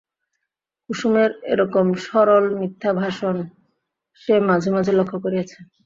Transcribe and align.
কুসুমের 0.85 1.31
এরকম 1.51 1.85
সরল 2.05 2.45
মিথ্যাভাষণ 2.59 3.37
সে 4.21 4.33
মাঝে 4.49 4.69
মাঝে 4.75 4.91
লক্ষ 4.99 5.13
করিয়াছে। 5.23 5.57